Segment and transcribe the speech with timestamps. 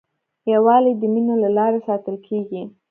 [0.53, 2.61] یووالی د مینې له لارې ساتل کېږي.